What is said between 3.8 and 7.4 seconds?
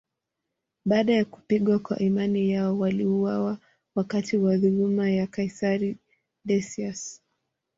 wakati wa dhuluma ya kaisari Decius.